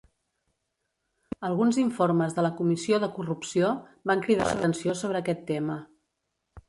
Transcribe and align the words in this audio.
Alguns 1.49 1.77
informes 1.83 2.33
de 2.39 2.45
la 2.45 2.51
comissió 2.61 2.99
de 3.03 3.11
corrupció 3.19 3.69
van 4.13 4.25
cridar 4.27 4.49
l'atenció 4.49 4.97
sobre 5.03 5.21
aquest 5.25 5.45
tema. 5.55 5.77